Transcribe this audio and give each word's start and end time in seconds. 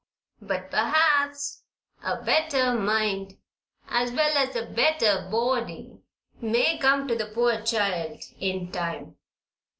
But 0.41 0.71
perhaps 0.71 1.61
a 2.01 2.23
better 2.23 2.73
mind 2.73 3.37
as 3.87 4.11
well 4.11 4.35
as 4.35 4.55
a 4.55 4.65
better 4.65 5.29
body 5.29 5.99
may 6.41 6.79
come 6.79 7.07
to 7.07 7.15
the 7.15 7.27
poor 7.27 7.61
child 7.61 8.19
in 8.39 8.71
time." 8.71 9.17